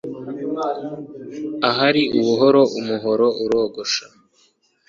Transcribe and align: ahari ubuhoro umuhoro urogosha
ahari 1.69 2.03
ubuhoro 2.19 2.61
umuhoro 2.79 3.27
urogosha 3.43 4.05